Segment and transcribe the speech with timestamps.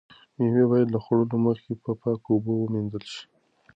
[0.37, 3.23] مېوې باید له خوړلو مخکې په پاکو اوبو ومینځل شي.